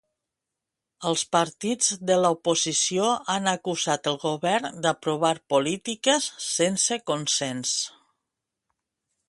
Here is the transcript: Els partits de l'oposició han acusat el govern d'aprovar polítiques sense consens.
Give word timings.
Els 1.09 1.23
partits 1.35 1.91
de 2.11 2.15
l'oposició 2.21 3.05
han 3.33 3.51
acusat 3.51 4.09
el 4.13 4.17
govern 4.25 4.81
d'aprovar 4.87 5.33
polítiques 5.55 6.31
sense 6.47 6.99
consens. 7.13 7.77